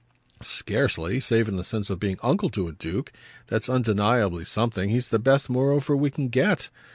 "Scarcely; 0.41 1.19
save 1.19 1.47
in 1.47 1.57
the 1.57 1.63
sense 1.63 1.91
of 1.91 1.99
being 1.99 2.17
uncle 2.23 2.49
to 2.49 2.67
a 2.67 2.71
duke. 2.71 3.13
That's 3.45 3.69
undeniably 3.69 4.45
something. 4.45 4.89
He's 4.89 5.09
the 5.09 5.19
best 5.19 5.47
moreover 5.47 5.95
we 5.95 6.09
can 6.09 6.29
get." 6.29 6.71